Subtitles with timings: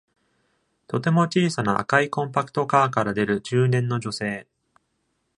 [0.87, 4.47] とても小さな赤いコンパクトカーから出る中年の女性。